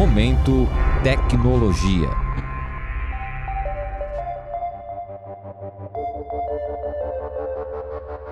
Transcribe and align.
Momento 0.00 0.66
Tecnologia. 1.04 2.08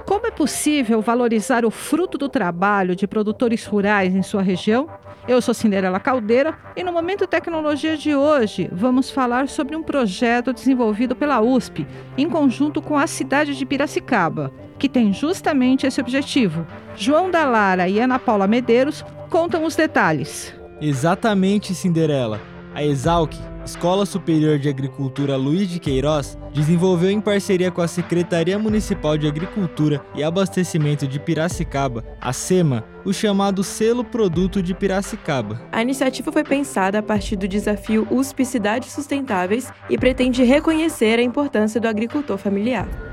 Como 0.07 0.27
é 0.27 0.31
possível 0.31 1.03
valorizar 1.03 1.67
o 1.67 1.71
fruto 1.71 2.17
do 2.17 2.27
trabalho 2.27 2.97
de 2.97 3.07
produtores 3.07 3.67
rurais 3.67 4.17
em 4.17 4.23
sua 4.23 4.41
região? 4.41 4.89
Eu 5.29 5.43
sou 5.43 5.53
Cinderela 5.53 6.01
Caldeira 6.01 6.57
e 6.75 6.83
no 6.83 6.91
Momento 6.91 7.27
Tecnologia 7.27 7.99
de 7.99 8.17
hoje 8.17 8.71
vamos 8.73 9.11
falar 9.11 9.47
sobre 9.47 9.77
um 9.77 9.83
projeto 9.83 10.55
desenvolvido 10.55 11.15
pela 11.15 11.43
USP 11.43 11.87
em 12.17 12.31
conjunto 12.31 12.81
com 12.81 12.97
a 12.97 13.07
cidade 13.07 13.55
de 13.55 13.67
Piracicaba, 13.67 14.51
que 14.79 14.89
tem 14.89 15.13
justamente 15.13 15.87
esse 15.87 16.01
objetivo. 16.01 16.67
João 16.97 17.31
da 17.31 17.45
Lara 17.45 17.87
e 17.91 18.01
Ana 18.01 18.19
Paula 18.19 18.47
Medeiros 18.47 19.05
contam 19.29 19.65
os 19.65 19.77
detalhes. 19.77 20.58
Exatamente, 20.81 21.75
Cinderela. 21.75 22.41
A 22.75 22.85
Exalc, 22.85 23.35
Escola 23.65 24.07
Superior 24.07 24.59
de 24.59 24.69
Agricultura 24.69 25.37
Luiz 25.37 25.69
de 25.69 25.81
Queiroz, 25.81 26.39
desenvolveu 26.55 27.11
em 27.11 27.21
parceria 27.21 27.71
com 27.71 27.83
a 27.83 27.89
Secretaria 27.89 28.59
Municipal 28.59 29.19
de 29.19 29.27
Agricultura 29.27 30.01
e 30.15 30.23
Abastecimento 30.23 31.07
de 31.07 31.19
Piracicaba, 31.19 32.05
a 32.21 32.33
SEMA, 32.33 32.85
o 33.05 33.13
chamado 33.13 33.65
Selo 33.65 34.05
Produto 34.05 34.63
de 34.63 34.75
Piracicaba. 34.75 35.61
A 35.73 35.83
iniciativa 35.83 36.31
foi 36.31 36.45
pensada 36.45 37.01
a 37.01 37.03
partir 37.03 37.37
do 37.37 37.49
desafio 37.49 38.07
USP 38.11 38.45
Cidades 38.45 38.93
Sustentáveis 38.93 39.73
e 39.91 39.99
pretende 39.99 40.45
reconhecer 40.45 41.19
a 41.19 41.23
importância 41.23 41.81
do 41.81 41.89
agricultor 41.89 42.39
familiar. 42.39 43.08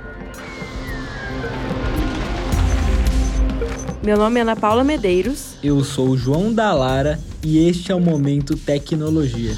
Meu 4.06 4.18
nome 4.18 4.38
é 4.38 4.44
Ana 4.44 4.56
Paula 4.56 4.84
Medeiros. 4.84 5.56
Eu 5.64 5.84
sou 5.84 6.10
o 6.10 6.18
João 6.18 6.54
da 6.54 6.72
Lara 6.72 7.20
e 7.42 7.68
este 7.68 7.92
é 7.92 7.96
o 7.96 8.00
Momento 8.00 8.56
Tecnologia. 8.56 9.58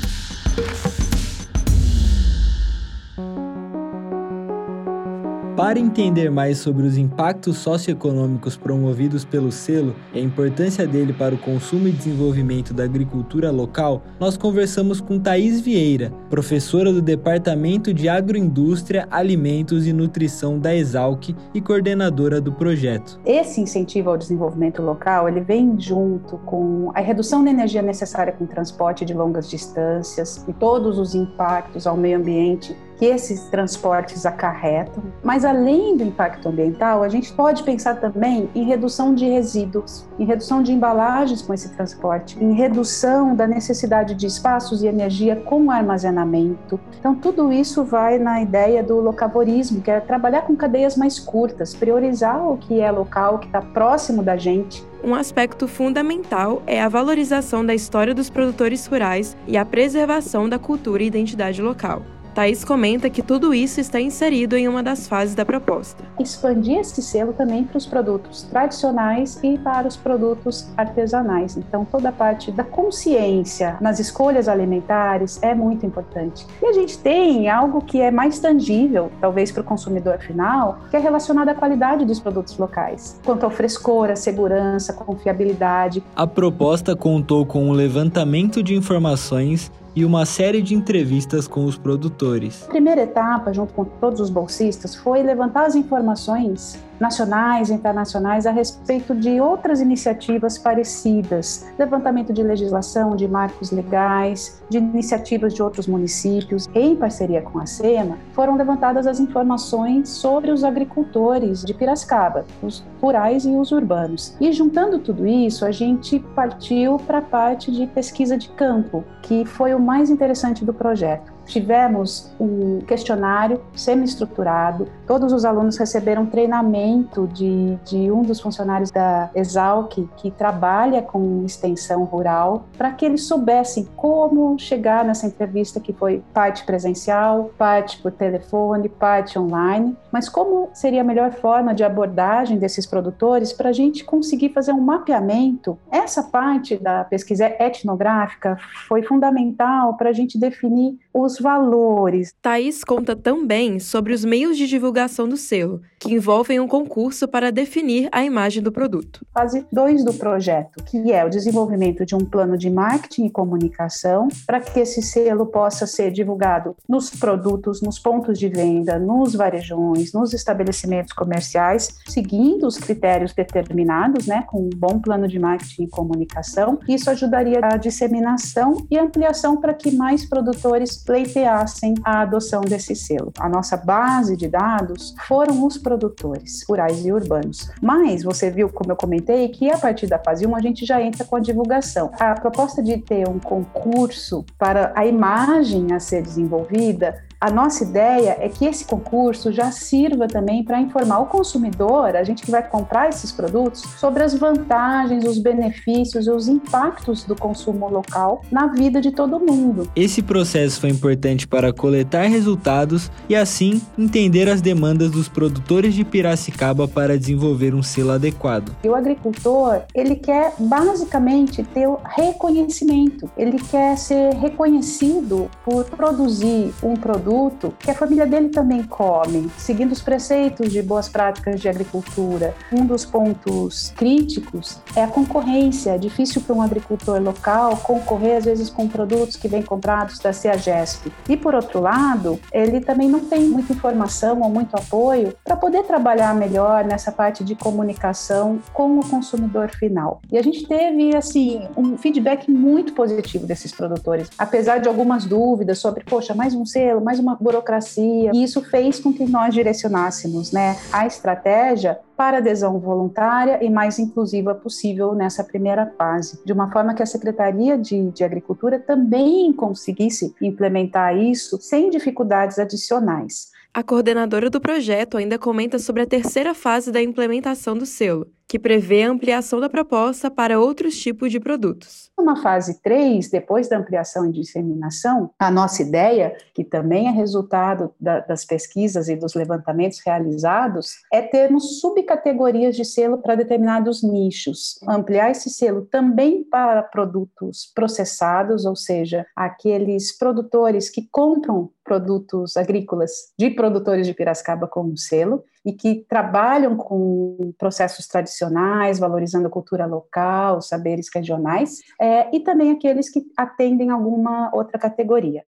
Para 5.68 5.80
entender 5.80 6.32
mais 6.32 6.60
sobre 6.60 6.88
os 6.88 6.98
impactos 6.98 7.58
socioeconômicos 7.58 8.56
promovidos 8.56 9.26
pelo 9.26 9.52
selo 9.52 9.94
e 10.14 10.18
a 10.18 10.22
importância 10.22 10.88
dele 10.88 11.12
para 11.12 11.36
o 11.36 11.38
consumo 11.38 11.90
e 11.90 11.92
desenvolvimento 11.92 12.73
da 12.73 12.86
agricultura 12.86 13.52
local, 13.52 14.02
nós 14.18 14.38
conversamos 14.38 15.02
com 15.02 15.20
Thaís 15.20 15.60
Vieira, 15.60 16.10
professora 16.30 16.94
do 16.94 17.02
Departamento 17.02 17.94
de 17.94 18.08
Agroindústria, 18.08 19.10
Alimentos 19.12 19.86
e 19.86 19.92
Nutrição 19.92 20.58
da 20.58 20.73
Exalc 20.73 21.36
e 21.54 21.60
coordenadora 21.60 22.40
do 22.40 22.54
projeto. 22.54 23.20
Esse 23.26 23.60
incentivo 23.60 24.12
ao 24.12 24.18
desenvolvimento 24.18 24.82
local, 24.82 25.28
ele 25.28 25.42
vem 25.42 25.78
junto 25.78 26.38
com 26.45 26.94
a 26.95 27.02
redução 27.02 27.44
da 27.44 27.50
energia 27.50 27.82
necessária 27.82 28.32
com 28.32 28.45
transporte 28.45 29.04
de 29.04 29.14
longas 29.14 29.50
distâncias 29.50 30.45
e 30.48 30.54
todos 30.54 30.98
os 30.98 31.14
impactos 31.14 31.86
ao 31.86 31.98
meio 31.98 32.20
ambiente 32.20 32.73
que 32.98 33.06
esses 33.06 33.44
transportes 33.45 34.26
acarretam. 34.26 35.03
Mas 35.23 35.45
além 35.45 35.95
do 35.95 36.03
impacto 36.03 36.50
ambiental, 36.50 37.04
a 37.04 37.09
gente 37.09 37.31
pode 37.34 37.64
pensar 37.64 37.95
também 37.95 38.50
em 38.56 38.64
redução 38.64 39.14
de 39.14 39.26
resíduos, 39.26 40.06
em 40.20 40.26
redução 40.26 40.62
de 40.62 40.72
embalagens 40.72 41.42
com 41.42 41.54
esse 41.54 41.70
transporte, 41.70 42.38
em 42.44 42.54
redução 42.54 43.36
da 43.36 43.48
necessidade 43.48 44.16
de 44.16 44.26
espaços 44.26 44.84
e 44.84 44.88
energia 44.88 45.36
com 45.36 45.70
armazenamento. 45.70 46.80
Então, 47.00 47.16
tudo 47.16 47.52
isso 47.52 47.84
vai 47.84 48.17
na 48.17 48.42
ideia 48.42 48.84
do 48.84 49.00
locavorismo, 49.00 49.82
que 49.82 49.92
é 49.92 50.00
trabalhar 50.00 50.42
com 50.42 50.56
cadeias 50.56 50.98
mais 50.98 51.20
curtas, 51.20 51.76
priorizar 51.76 52.45
o 52.48 52.58
que 52.58 52.80
é 52.80 52.92
local, 52.92 53.36
o 53.36 53.39
que 53.39 53.48
está 53.48 53.61
próximo 53.61 54.23
da 54.23 54.36
gente 54.36 54.86
um 55.04 55.14
aspecto 55.14 55.67
fundamental 55.67 56.61
é 56.66 56.82
a 56.82 56.89
valorização 56.89 57.66
da 57.66 57.73
história 57.73 58.16
dos 58.16 58.30
produtores 58.30 58.86
rurais 58.88 59.38
e 59.48 59.56
a 59.56 59.64
preservação 59.64 60.50
da 60.50 60.58
cultura 60.58 61.04
e 61.04 61.08
identidade 61.08 61.61
local. 61.61 62.02
Thaís 62.37 62.64
comenta 62.64 63.09
que 63.09 63.23
tudo 63.23 63.52
isso 63.52 63.81
está 63.81 63.99
inserido 63.99 64.55
em 64.55 64.67
uma 64.67 64.83
das 64.83 65.08
fases 65.08 65.33
da 65.33 65.43
proposta. 65.43 66.03
Expandir 66.20 66.77
esse 66.77 67.02
selo 67.02 67.33
também 67.33 67.64
para 67.64 67.80
os 67.80 67.87
produtos 67.87 68.43
tradicionais 68.43 69.39
e 69.42 69.58
para 69.58 69.87
os 69.87 69.98
produtos 69.98 70.70
artesanais. 70.77 71.58
Então, 71.58 71.83
toda 71.83 72.09
a 72.09 72.11
parte 72.11 72.52
da 72.52 72.64
consciência 72.64 73.77
nas 73.81 73.99
escolhas 73.99 74.47
alimentares 74.47 75.42
é 75.42 75.55
muito 75.55 75.83
importante. 75.83 76.45
E 76.61 76.67
a 76.67 76.73
gente 76.73 76.99
tem 76.99 77.49
algo 77.49 77.81
que 77.81 77.99
é 77.99 78.11
mais 78.11 78.37
tangível, 78.37 79.11
talvez 79.20 79.52
para 79.52 79.61
o 79.61 79.64
consumidor 79.64 80.20
final, 80.20 80.77
que 80.92 80.95
é 80.95 80.99
relacionado 80.99 81.49
à 81.49 81.55
qualidade 81.55 82.05
dos 82.05 82.20
produtos 82.20 82.55
locais, 82.59 83.20
quanto 83.26 83.45
ao 83.45 83.49
frescor, 83.49 84.11
a 84.11 84.15
segurança, 84.15 84.92
a 84.92 84.95
confiabilidade. 84.95 86.03
A 86.15 86.27
proposta 86.27 86.95
contou 86.95 87.47
com 87.47 87.67
um 87.67 87.71
levantamento 87.71 88.61
de 88.61 88.76
informações 88.76 89.71
e 89.97 90.05
uma 90.05 90.27
série 90.27 90.61
de 90.61 90.75
entrevistas 90.75 91.47
com 91.47 91.65
os 91.65 91.75
produtores. 91.75 92.63
A 92.65 92.67
primeira 92.67 93.02
etapa, 93.02 93.52
junto 93.52 93.73
com 93.73 93.83
todos 93.83 94.21
os 94.21 94.30
bolsistas, 94.30 94.93
foi 94.93 95.23
levantar 95.23 95.65
as 95.65 95.73
informações 95.73 96.77
nacionais 96.99 97.69
e 97.69 97.73
internacionais 97.73 98.45
a 98.45 98.52
respeito 98.52 99.15
de 99.15 99.39
outras 99.39 99.81
iniciativas 99.81 100.58
parecidas, 100.58 101.65
levantamento 101.77 102.33
de 102.33 102.43
legislação, 102.43 103.15
de 103.15 103.27
marcos 103.27 103.71
legais, 103.71 104.61
de 104.69 104.77
iniciativas 104.77 105.53
de 105.53 105.61
outros 105.61 105.87
municípios. 105.87 106.67
Em 106.73 106.95
parceria 106.95 107.41
com 107.41 107.59
a 107.59 107.65
SEMA, 107.65 108.17
foram 108.33 108.55
levantadas 108.55 109.08
as 109.08 109.19
informações 109.19 110.09
sobre 110.09 110.52
os 110.52 110.63
agricultores 110.63 111.63
de 111.63 111.73
Piracicaba, 111.73 112.45
os 112.61 112.83
rurais 113.02 113.45
e 113.45 113.49
os 113.49 113.71
urbanos. 113.71 114.35
E 114.39 114.52
juntando 114.52 114.99
tudo 114.99 115.25
isso, 115.27 115.65
a 115.65 115.71
gente 115.71 116.19
partiu 116.35 116.97
para 116.97 117.19
a 117.19 117.21
parte 117.21 117.71
de 117.71 117.87
pesquisa 117.87 118.37
de 118.37 118.49
campo, 118.49 119.03
que 119.21 119.45
foi 119.45 119.73
o 119.73 119.79
mais 119.79 120.09
interessante 120.09 120.65
do 120.65 120.73
projeto. 120.73 121.36
Tivemos 121.47 122.30
um 122.39 122.80
questionário 122.81 123.61
semi-estruturado, 123.73 124.87
todos 125.08 125.31
os 125.31 125.45
alunos 125.45 125.77
receberam 125.77 126.25
treinamento 126.25 127.27
de, 127.27 127.77
de 127.85 128.12
um 128.12 128.21
dos 128.21 128.39
funcionários 128.39 128.91
da 128.91 129.30
Exalc, 129.33 129.97
que 130.18 130.30
trabalha 130.30 131.01
com 131.01 131.44
extensão 131.45 132.03
rural, 132.03 132.65
para 132.77 132.91
que 132.91 133.06
eles 133.06 133.24
soubessem 133.24 133.88
como 133.95 134.59
chegar 134.59 135.06
nessa 135.06 135.25
entrevista 135.25 135.80
que 135.80 135.94
foi 135.94 136.21
parte 136.33 136.65
presencial, 136.65 137.51
parte 137.57 138.01
por 138.01 138.12
telefone, 138.12 138.89
parte 138.89 139.39
online, 139.39 139.95
mas 140.12 140.27
como 140.27 140.69
seria 140.74 141.01
a 141.01 141.03
melhor 141.03 141.31
forma 141.31 141.74
de 141.74 141.83
abordagem 141.83 142.57
desses 142.57 142.85
produtores 142.85 143.53
para 143.53 143.69
a 143.69 143.74
gente 143.74 144.03
conseguir 144.03 144.50
fazer 144.50 144.74
um 144.74 144.81
mapeamento. 144.81 145.77
Essa 145.89 146.24
parte 146.24 146.75
da 146.77 147.03
pesquisa 147.03 147.45
etnográfica 147.45 148.57
foi 148.88 149.03
fundamental 149.03 149.95
para 149.95 150.09
a 150.09 150.13
gente 150.13 150.38
definir 150.38 151.00
os 151.13 151.37
valores. 151.39 152.33
Thaís 152.42 152.83
conta 152.83 153.15
também 153.15 153.80
sobre 153.80 154.13
os 154.13 154.24
meios 154.24 154.57
de 154.57 154.68
divulgação 154.68 155.27
do 155.27 155.38
selo, 155.38 155.81
que 156.00 156.13
envolvem 156.13 156.59
um 156.59 156.68
concurso 156.68 157.27
para 157.27 157.51
definir 157.51 158.09
a 158.12 158.24
imagem 158.24 158.62
do 158.62 158.71
produto. 158.71 159.25
Fase 159.33 159.65
2 159.71 160.03
do 160.03 160.13
projeto, 160.13 160.83
que 160.83 161.12
é 161.12 161.25
o 161.25 161.30
desenvolvimento 161.30 162.06
de 162.06 162.15
um 162.15 162.19
plano 162.19 162.57
de 162.57 162.69
marketing 162.69 163.25
e 163.25 163.30
comunicação 163.30 164.27
para 164.45 164.59
que 164.59 164.80
esse 164.80 165.01
selo 165.01 165.47
possa 165.47 165.88
ser 165.88 166.12
divulgado 166.12 166.75
nos 166.88 167.09
produtos, 167.09 167.81
nos 167.81 167.97
pontos 168.00 168.38
de 168.38 168.47
venda, 168.47 169.00
nos 169.00 169.33
varejões, 169.33 170.13
nos 170.13 170.33
estabelecimentos 170.33 171.13
comerciais, 171.13 171.97
seguindo 172.07 172.68
os 172.68 172.77
critérios 172.77 173.33
determinados, 173.33 174.27
né, 174.27 174.44
com 174.47 174.62
um 174.62 174.69
bom 174.75 175.00
plano 175.00 175.27
de 175.27 175.39
marketing 175.39 175.83
e 175.83 175.89
comunicação. 175.89 176.79
Isso 176.88 177.09
ajudaria 177.09 177.59
a 177.63 177.77
disseminação 177.77 178.85
e 178.89 178.97
ampliação 178.97 179.57
para 179.57 179.74
que 179.74 179.91
mais 179.91 180.25
produtores 180.25 180.97
pleiteassem 181.03 181.95
a 182.03 182.21
adoção 182.21 182.62
desse 182.62 182.95
selo. 182.95 183.31
A 183.39 183.50
nossa 183.50 183.77
base 183.77 184.35
de 184.35 184.47
dados 184.47 185.15
foram 185.27 185.65
os 185.65 185.77
produtores 185.88 186.65
rurais 186.68 187.06
e 187.06 187.12
urbanos. 187.13 187.71
Mas 187.81 188.21
você 188.21 188.51
viu, 188.51 188.68
como 188.68 188.92
eu 188.92 188.95
comentei, 188.98 189.48
que 189.48 189.71
a 189.71 189.77
partir 189.77 190.06
da 190.06 190.19
fase 190.19 190.45
1 190.45 190.53
a 190.53 190.59
gente 190.59 190.85
já 190.85 191.01
entra 191.01 191.23
com 191.23 191.38
a 191.38 191.39
divulgação. 191.39 192.12
A 192.19 192.33
proposta 192.33 192.83
de 192.83 192.97
ter 192.97 193.25
um 193.29 193.39
concurso 193.39 194.45
para 194.57 194.91
a 194.94 195.06
imagem 195.06 195.94
a 195.94 196.00
ser 196.00 196.21
desenvolvida 196.21 197.23
a 197.39 197.51
nossa 197.51 197.84
ideia 197.84 198.36
é 198.39 198.50
que 198.50 198.66
esse 198.66 198.86
concurso 198.86 199.51
já 199.51 199.72
sirva 199.72 200.28
também 200.28 200.63
para 200.63 200.81
informar 200.81 201.19
o 201.19 201.28
consumidor, 201.28 202.16
a 202.16 202.24
gente 202.24 202.44
que 202.44 202.50
vai 202.50 202.68
comprar 202.68 203.10
esses 203.10 203.31
produtos, 203.31 203.84
sobre 203.98 204.24
as 204.24 204.34
vantagens, 204.34 205.24
os 205.24 205.38
benefícios 205.38 206.25
e 206.25 206.31
os 206.31 206.48
impactos 206.48 207.24
do 207.25 207.36
consumo 207.36 207.88
local 207.89 208.42
na 208.51 208.68
vida 208.68 209.00
de 209.00 209.12
todo 209.12 209.39
mundo. 209.39 209.88
Esse 209.95 210.24
processo 210.24 210.81
foi 210.81 210.89
importante 210.89 211.48
para 211.48 211.72
coletar 211.72 212.24
resultados 212.24 213.12
e 213.30 213.36
assim 213.36 213.81
entender 213.98 214.50
as 214.50 214.60
demandas 214.60 215.12
dos 215.12 215.30
produtores 215.30 215.94
de 215.94 216.04
Piracicaba 216.04 216.88
para 216.88 217.19
desenvolver 217.19 217.75
um 217.75 217.84
selo 217.84 218.13
adequado. 218.13 218.75
E 218.84 218.89
o 218.89 218.95
agricultor, 218.95 219.81
ele 219.94 220.16
quer 220.16 220.54
basicamente 220.57 221.63
ter 221.63 221.88
o 221.88 222.00
reconhecimento, 222.04 223.30
ele 223.38 223.60
quer 223.60 223.95
ser 223.95 224.34
reconhecido 224.36 225.51
por 225.63 225.86
produzir 225.86 226.74
um 226.81 226.95
produto 226.95 227.26
produto 227.27 227.74
que 227.77 227.91
a 227.91 227.94
família 227.94 228.25
dele 228.25 228.47
também 228.47 228.83
come, 228.83 229.51
seguindo 229.57 229.91
os 229.91 230.01
preceitos 230.01 230.71
de 230.71 230.81
boas 230.81 231.09
práticas 231.09 231.59
de 231.59 231.68
agricultura. 231.68 232.56
Um 232.71 232.85
dos 232.85 233.03
pontos 233.03 233.94
críticos 233.97 234.79
é 234.95 235.03
a 235.03 235.07
concorrência. 235.07 235.91
É 235.91 235.97
difícil 235.97 236.41
para 236.41 236.56
um 236.56 236.62
agricultor 236.62 237.21
local 237.21 237.75
concorrer, 237.77 238.38
às 238.38 238.45
vezes, 238.45 238.69
com 238.69 238.88
produtos 238.88 239.35
que 239.35 239.50
vêm 239.50 239.62
comprados 239.62 240.19
da 240.19 240.31
CEAGESP. 240.31 241.12
E, 241.27 241.35
por 241.35 241.53
outro 241.53 241.81
lado, 241.81 242.39
ele 242.53 242.79
também 242.79 243.09
não 243.09 243.19
tem 243.19 243.41
muita 243.41 243.74
informação 243.74 244.39
ou 244.41 244.50
muito 244.50 244.75
apoio 244.75 245.33
para 245.44 245.57
poder 245.57 245.83
trabalhar 245.83 246.33
melhor 246.33 246.85
nessa 246.85 247.12
parte 247.12 247.44
de 247.44 247.56
comunicação 247.56 248.59
com 248.74 249.00
o 249.00 249.06
consumidor 249.06 249.69
final. 249.69 250.21
E 250.31 250.38
a 250.38 250.41
gente 250.41 250.65
teve, 250.65 251.15
assim, 251.15 251.68
um 251.75 251.97
feedback 251.97 252.50
muito 252.50 252.94
positivo 252.94 253.45
desses 253.45 253.74
produtores, 253.74 254.29
apesar 254.38 254.77
de 254.79 254.88
algumas 254.88 255.25
dúvidas 255.25 255.79
sobre, 255.79 256.06
poxa, 256.06 256.33
mais 256.33 256.53
um 256.53 256.65
selo, 256.65 257.01
mais 257.01 257.16
uma 257.19 257.35
burocracia. 257.35 258.31
E 258.33 258.43
isso 258.43 258.61
fez 258.61 258.99
com 258.99 259.13
que 259.13 259.25
nós 259.25 259.53
direcionássemos 259.53 260.51
né, 260.51 260.77
a 260.91 261.05
estratégia 261.05 261.99
para 262.15 262.37
adesão 262.37 262.79
voluntária 262.79 263.63
e 263.63 263.69
mais 263.69 263.99
inclusiva 263.99 264.55
possível 264.55 265.13
nessa 265.13 265.43
primeira 265.43 265.93
fase, 265.97 266.39
de 266.43 266.51
uma 266.51 266.71
forma 266.71 266.93
que 266.93 267.03
a 267.03 267.05
Secretaria 267.05 267.77
de, 267.77 268.09
de 268.11 268.23
Agricultura 268.23 268.79
também 268.79 269.53
conseguisse 269.53 270.33
implementar 270.41 271.15
isso 271.15 271.59
sem 271.61 271.89
dificuldades 271.89 272.57
adicionais. 272.57 273.51
A 273.73 273.83
coordenadora 273.83 274.49
do 274.49 274.59
projeto 274.59 275.17
ainda 275.17 275.37
comenta 275.37 275.77
sobre 275.77 276.01
a 276.01 276.07
terceira 276.07 276.55
fase 276.55 276.91
da 276.91 276.99
implementação 276.99 277.77
do 277.77 277.85
selo, 277.85 278.27
que 278.47 278.57
prevê 278.57 279.03
a 279.03 279.09
ampliação 279.09 279.59
da 279.59 279.69
proposta 279.69 280.31
para 280.31 280.59
outros 280.59 280.97
tipos 280.97 281.31
de 281.31 281.39
produtos. 281.39 282.09
Uma 282.17 282.41
fase 282.41 282.81
3, 282.81 283.29
depois 283.29 283.67
da 283.67 283.77
ampliação 283.77 284.25
e 284.25 284.31
disseminação, 284.31 285.31
a 285.38 285.51
nossa 285.51 285.81
ideia, 285.81 286.35
que 286.53 286.63
também 286.63 287.07
é 287.07 287.11
resultado 287.11 287.94
da, 287.99 288.21
das 288.21 288.45
pesquisas 288.45 289.09
e 289.09 289.15
dos 289.15 289.35
levantamentos 289.35 289.99
realizados, 290.05 290.94
é 291.11 291.21
termos 291.21 291.79
subcategorias 291.79 292.75
de 292.75 292.85
selo 292.85 293.17
para 293.17 293.35
determinados 293.35 294.01
nichos. 294.01 294.79
Ampliar 294.88 295.31
esse 295.31 295.50
selo 295.50 295.85
também 295.85 296.43
para 296.43 296.81
produtos 296.83 297.71
processados, 297.75 298.65
ou 298.65 298.75
seja, 298.75 299.25
aqueles 299.35 300.17
produtores 300.17 300.89
que 300.89 301.07
compram 301.11 301.69
produtos 301.88 302.57
agrícolas 302.57 303.12
de 303.39 303.50
produtores 303.50 304.06
de 304.06 304.13
Piracicaba 304.13 304.68
com 304.68 304.84
um 304.84 304.98
selo 304.98 305.42
e 305.66 305.72
que 305.72 306.06
trabalham 306.07 306.75
com 306.75 307.54
processos 307.57 308.06
tradicionais, 308.07 309.00
valorizando 309.00 309.48
a 309.48 309.50
cultura 309.50 309.86
local, 309.86 310.62
saberes 310.62 311.07
regionais, 311.13 311.80
é, 312.00 312.36
e 312.36 312.42
também 312.42 312.72
aqueles 312.72 313.10
que 313.10 313.22
atendem 313.38 313.89
alguma 313.89 314.51
outra 314.54 314.78
categoria. 314.78 315.44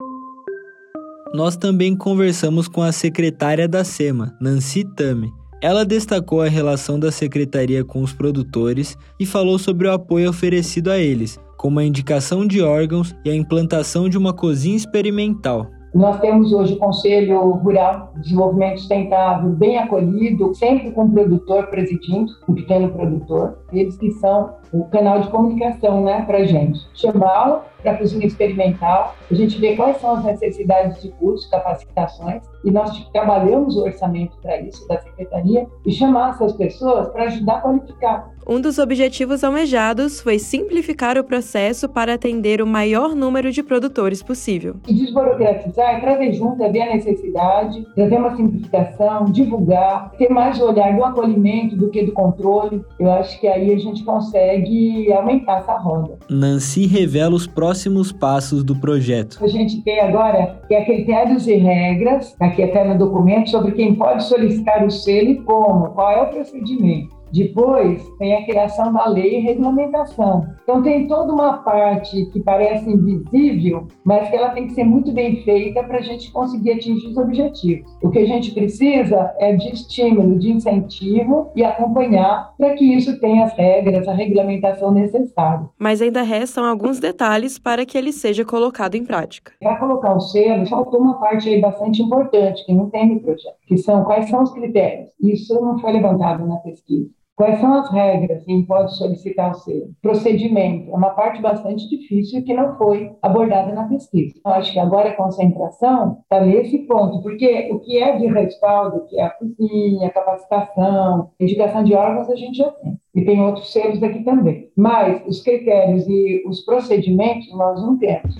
Nós 1.34 1.56
também 1.56 1.94
conversamos 1.94 2.66
com 2.66 2.82
a 2.82 2.90
secretária 2.90 3.68
da 3.68 3.84
SEMA, 3.84 4.36
Nancy 4.40 4.84
Tame. 4.96 5.32
Ela 5.62 5.84
destacou 5.84 6.40
a 6.40 6.48
relação 6.48 6.98
da 6.98 7.12
secretaria 7.12 7.84
com 7.84 8.02
os 8.02 8.14
produtores 8.14 8.96
e 9.18 9.26
falou 9.26 9.58
sobre 9.58 9.86
o 9.86 9.92
apoio 9.92 10.30
oferecido 10.30 10.90
a 10.90 10.98
eles, 10.98 11.38
como 11.58 11.78
a 11.78 11.84
indicação 11.84 12.46
de 12.46 12.62
órgãos 12.62 13.14
e 13.24 13.30
a 13.30 13.34
implantação 13.34 14.08
de 14.08 14.16
uma 14.16 14.32
cozinha 14.32 14.76
experimental. 14.76 15.70
Nós 15.92 16.20
temos 16.20 16.52
hoje 16.52 16.74
o 16.74 16.78
Conselho 16.78 17.40
Rural 17.50 18.12
de 18.14 18.22
Desenvolvimento 18.22 18.78
Sustentável 18.78 19.50
bem 19.50 19.76
acolhido, 19.76 20.54
sempre 20.54 20.92
com 20.92 21.04
o 21.04 21.10
produtor 21.10 21.66
presidindo, 21.66 22.32
um 22.48 22.54
pequeno 22.54 22.90
produtor. 22.90 23.58
Eles 23.72 23.96
que 23.96 24.10
são 24.12 24.54
o 24.72 24.84
canal 24.84 25.20
de 25.20 25.28
comunicação 25.28 26.02
né, 26.04 26.22
para 26.22 26.38
a 26.38 26.44
gente. 26.44 26.80
Chamá-lo 26.94 27.62
para 27.82 27.92
a 27.92 27.96
cozinha 27.96 28.26
experimental, 28.26 29.14
a 29.30 29.34
gente 29.34 29.58
vê 29.58 29.76
quais 29.76 29.96
são 29.98 30.16
as 30.16 30.24
necessidades 30.24 31.00
de 31.02 31.10
curso, 31.12 31.50
capacitações, 31.50 32.42
e 32.64 32.70
nós 32.70 33.08
trabalhamos 33.12 33.76
o 33.76 33.84
orçamento 33.84 34.36
para 34.42 34.60
isso 34.60 34.86
da 34.86 34.98
Secretaria 34.98 35.66
e 35.86 35.92
chamar 35.92 36.30
essas 36.30 36.52
pessoas 36.52 37.08
para 37.08 37.24
ajudar 37.24 37.56
a 37.56 37.60
qualificar. 37.60 38.30
Um 38.46 38.60
dos 38.60 38.78
objetivos 38.78 39.44
almejados 39.44 40.20
foi 40.20 40.38
simplificar 40.38 41.16
o 41.16 41.24
processo 41.24 41.88
para 41.88 42.14
atender 42.14 42.60
o 42.60 42.66
maior 42.66 43.14
número 43.14 43.52
de 43.52 43.62
produtores 43.62 44.22
possível. 44.22 44.76
E 44.88 44.94
desburocratizar 44.94 45.96
é 45.96 46.00
trazer 46.00 46.32
junto, 46.32 46.62
é 46.62 46.68
ver 46.70 46.82
a 46.82 46.94
necessidade, 46.94 47.86
trazer 47.94 48.16
uma 48.16 48.34
simplificação, 48.34 49.24
divulgar, 49.26 50.10
ter 50.18 50.28
mais 50.30 50.60
o 50.60 50.66
olhar 50.66 50.96
do 50.96 51.04
acolhimento 51.04 51.76
do 51.76 51.90
que 51.90 52.04
do 52.04 52.12
controle. 52.12 52.84
Eu 52.98 53.10
acho 53.12 53.38
que 53.40 53.46
aí 53.46 53.59
a 53.60 53.78
gente 53.78 54.04
consegue 54.04 55.12
aumentar 55.12 55.58
essa 55.58 55.76
roda. 55.76 56.18
Nancy 56.28 56.86
revela 56.86 57.34
os 57.34 57.46
próximos 57.46 58.12
passos 58.12 58.62
do 58.64 58.76
projeto. 58.76 59.38
A 59.42 59.48
gente 59.48 59.82
tem 59.82 60.00
agora 60.00 60.60
é 60.70 60.84
critérios 60.84 61.46
e 61.46 61.56
regras, 61.56 62.36
aqui 62.40 62.62
até 62.62 62.84
no 62.84 62.98
documento, 62.98 63.50
sobre 63.50 63.72
quem 63.72 63.94
pode 63.94 64.24
solicitar 64.24 64.84
o 64.84 64.90
selo 64.90 65.30
e 65.30 65.42
como, 65.42 65.90
qual 65.90 66.10
é 66.10 66.22
o 66.22 66.28
procedimento. 66.28 67.19
Depois 67.32 68.02
tem 68.18 68.34
a 68.34 68.44
criação 68.44 68.92
da 68.92 69.06
lei 69.06 69.38
e 69.38 69.40
regulamentação. 69.40 70.46
Então 70.62 70.82
tem 70.82 71.06
toda 71.06 71.32
uma 71.32 71.58
parte 71.58 72.26
que 72.26 72.40
parece 72.40 72.90
invisível, 72.90 73.86
mas 74.04 74.28
que 74.28 74.36
ela 74.36 74.50
tem 74.50 74.66
que 74.66 74.74
ser 74.74 74.84
muito 74.84 75.12
bem 75.12 75.42
feita 75.42 75.82
para 75.82 75.98
a 75.98 76.02
gente 76.02 76.30
conseguir 76.32 76.72
atingir 76.72 77.06
os 77.08 77.16
objetivos. 77.16 77.90
O 78.02 78.10
que 78.10 78.18
a 78.18 78.26
gente 78.26 78.52
precisa 78.52 79.34
é 79.38 79.54
de 79.54 79.72
estímulo, 79.72 80.38
de 80.38 80.50
incentivo 80.50 81.50
e 81.54 81.64
acompanhar 81.64 82.52
para 82.56 82.74
que 82.74 82.84
isso 82.84 83.18
tenha 83.20 83.44
as 83.44 83.52
regras, 83.54 84.06
a 84.08 84.12
regulamentação 84.12 84.92
necessária. 84.92 85.68
Mas 85.78 86.02
ainda 86.02 86.22
restam 86.22 86.64
alguns 86.64 86.98
detalhes 86.98 87.58
para 87.58 87.86
que 87.86 87.96
ele 87.96 88.12
seja 88.12 88.44
colocado 88.44 88.94
em 88.94 89.04
prática. 89.04 89.52
Para 89.60 89.78
colocar 89.78 90.14
o 90.14 90.20
selo, 90.20 90.66
faltou 90.66 91.00
uma 91.00 91.18
parte 91.20 91.48
aí 91.48 91.60
bastante 91.60 92.02
importante 92.02 92.64
que 92.64 92.74
não 92.74 92.90
tem 92.90 93.14
no 93.14 93.20
projeto, 93.20 93.56
que 93.66 93.76
são 93.76 94.04
quais 94.04 94.28
são 94.28 94.42
os 94.42 94.52
critérios. 94.52 95.10
Isso 95.20 95.54
não 95.60 95.78
foi 95.78 95.92
levantado 95.92 96.46
na 96.46 96.56
pesquisa. 96.56 97.19
Quais 97.40 97.58
são 97.58 97.72
as 97.72 97.90
regras 97.90 98.44
quem 98.44 98.66
pode 98.66 98.94
solicitar 98.98 99.52
o 99.52 99.54
selo? 99.54 99.94
Procedimento 100.02 100.90
é 100.90 100.94
uma 100.94 101.08
parte 101.08 101.40
bastante 101.40 101.88
difícil 101.88 102.44
que 102.44 102.52
não 102.52 102.76
foi 102.76 103.12
abordada 103.22 103.72
na 103.72 103.88
pesquisa. 103.88 104.38
Eu 104.44 104.52
acho 104.52 104.70
que 104.70 104.78
agora 104.78 105.08
a 105.08 105.16
concentração 105.16 106.18
está 106.20 106.44
nesse 106.44 106.80
ponto, 106.80 107.22
porque 107.22 107.70
o 107.72 107.80
que 107.80 107.96
é 107.96 108.18
de 108.18 108.26
respaldo, 108.26 109.06
que 109.06 109.18
é 109.18 109.22
a 109.22 109.30
cozinha, 109.30 110.10
capacitação, 110.10 111.30
indicação 111.40 111.82
de 111.82 111.94
órgãos, 111.94 112.28
a 112.28 112.36
gente 112.36 112.58
já 112.58 112.70
tem. 112.72 113.00
E 113.14 113.24
tem 113.24 113.40
outros 113.40 113.72
selos 113.72 114.02
aqui 114.02 114.22
também. 114.22 114.68
Mas 114.76 115.26
os 115.26 115.42
critérios 115.42 116.06
e 116.06 116.44
os 116.46 116.60
procedimentos 116.60 117.50
nós 117.56 117.80
não 117.80 117.96
temos. 117.96 118.36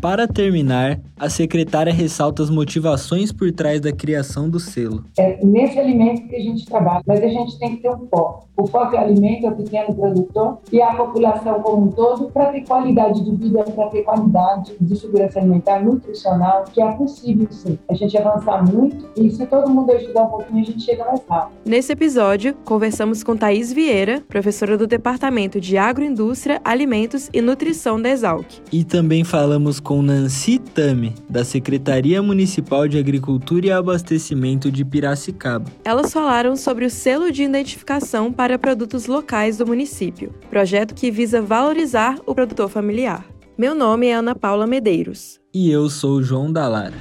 Para 0.00 0.28
terminar, 0.28 1.00
a 1.18 1.28
secretária 1.28 1.92
ressalta 1.92 2.42
as 2.42 2.50
motivações 2.50 3.32
por 3.32 3.50
trás 3.50 3.80
da 3.80 3.90
criação 3.90 4.48
do 4.48 4.60
selo. 4.60 5.04
É 5.18 5.44
nesse 5.44 5.78
alimento 5.78 6.28
que 6.28 6.36
a 6.36 6.40
gente 6.40 6.64
trabalha, 6.66 7.02
mas 7.06 7.20
a 7.22 7.28
gente 7.28 7.58
tem 7.58 7.76
que 7.76 7.82
ter 7.82 7.90
um 7.90 8.06
foco. 8.06 8.48
O 8.56 8.66
foco 8.66 8.96
é 8.96 8.98
alimento 8.98 9.46
ao 9.46 9.54
pequeno 9.54 9.94
produtor 9.94 10.58
e 10.72 10.82
a 10.82 10.94
população 10.94 11.60
como 11.62 11.86
um 11.86 11.88
todo 11.92 12.30
para 12.30 12.46
ter 12.46 12.62
qualidade 12.62 13.24
de 13.24 13.30
vida, 13.36 13.62
para 13.62 13.88
ter 13.88 14.02
qualidade 14.02 14.74
de 14.80 14.96
segurança 14.96 15.38
alimentar, 15.38 15.80
nutricional, 15.80 16.64
que 16.72 16.82
é 16.82 16.90
possível 16.92 17.46
sim. 17.50 17.78
A 17.88 17.94
gente 17.94 18.16
avançar 18.18 18.64
muito 18.64 19.08
e 19.16 19.30
se 19.30 19.46
todo 19.46 19.70
mundo 19.70 19.92
ajudar 19.92 20.24
um 20.24 20.30
pouquinho, 20.30 20.60
a 20.60 20.64
gente 20.64 20.82
chega 20.82 21.04
mais 21.04 21.20
rápido. 21.28 21.56
Nesse 21.64 21.92
episódio, 21.92 22.54
conversamos 22.64 23.22
com 23.22 23.36
Thaís 23.36 23.72
Vieira, 23.72 24.22
professora 24.28 24.76
do 24.76 24.86
Departamento 24.86 25.60
de 25.60 25.76
Agroindústria, 25.76 26.60
Alimentos 26.64 27.28
e 27.32 27.40
Nutrição 27.40 28.00
da 28.00 28.10
Exalc. 28.10 28.46
E 28.72 28.82
também 28.82 29.22
falamos 29.22 29.78
com 29.88 30.02
Nancy 30.02 30.58
Tame, 30.58 31.14
da 31.30 31.42
Secretaria 31.42 32.22
Municipal 32.22 32.86
de 32.86 32.98
Agricultura 32.98 33.68
e 33.68 33.72
Abastecimento 33.72 34.70
de 34.70 34.84
Piracicaba. 34.84 35.64
Elas 35.82 36.12
falaram 36.12 36.56
sobre 36.56 36.84
o 36.84 36.90
selo 36.90 37.32
de 37.32 37.42
identificação 37.42 38.30
para 38.30 38.58
produtos 38.58 39.06
locais 39.06 39.56
do 39.56 39.66
município, 39.66 40.34
projeto 40.50 40.94
que 40.94 41.10
visa 41.10 41.40
valorizar 41.40 42.18
o 42.26 42.34
produtor 42.34 42.68
familiar. 42.68 43.24
Meu 43.56 43.74
nome 43.74 44.08
é 44.08 44.12
Ana 44.12 44.34
Paula 44.34 44.66
Medeiros. 44.66 45.40
E 45.54 45.70
eu 45.70 45.88
sou 45.88 46.22
João 46.22 46.52
Dalara. 46.52 46.92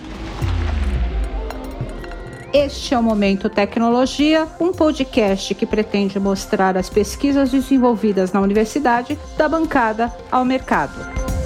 Este 2.53 2.93
é 2.93 2.97
o 2.97 3.03
Momento 3.03 3.49
Tecnologia, 3.49 4.47
um 4.61 4.71
podcast 4.71 5.53
que 5.53 5.65
pretende 5.65 6.17
mostrar 6.21 6.77
as 6.77 6.89
pesquisas 6.89 7.51
desenvolvidas 7.51 8.31
na 8.31 8.39
universidade 8.39 9.19
da 9.37 9.49
bancada 9.49 10.09
ao 10.31 10.45
mercado. 10.45 11.36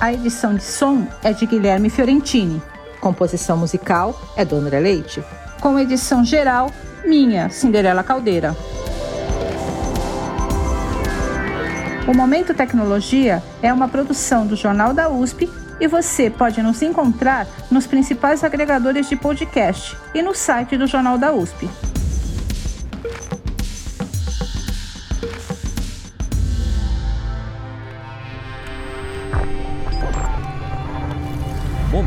A 0.00 0.14
edição 0.14 0.54
de 0.54 0.62
som 0.62 1.06
é 1.22 1.30
de 1.30 1.44
Guilherme 1.44 1.90
Fiorentini. 1.90 2.62
Composição 3.02 3.58
musical 3.58 4.18
é 4.34 4.46
do 4.46 4.56
André 4.56 4.80
Leite. 4.80 5.22
Com 5.60 5.78
edição 5.78 6.24
geral, 6.24 6.70
minha, 7.04 7.50
Cinderela 7.50 8.02
Caldeira. 8.02 8.56
O 12.08 12.16
Momento 12.16 12.54
Tecnologia 12.54 13.42
é 13.60 13.70
uma 13.70 13.88
produção 13.88 14.46
do 14.46 14.56
Jornal 14.56 14.94
da 14.94 15.10
USP 15.10 15.50
e 15.78 15.86
você 15.86 16.30
pode 16.30 16.62
nos 16.62 16.80
encontrar 16.80 17.46
nos 17.70 17.86
principais 17.86 18.42
agregadores 18.42 19.06
de 19.06 19.16
podcast 19.16 19.98
e 20.14 20.22
no 20.22 20.34
site 20.34 20.78
do 20.78 20.86
Jornal 20.86 21.18
da 21.18 21.30
USP. 21.30 21.68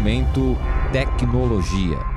Momento 0.03 0.57
Tecnologia. 0.91 2.12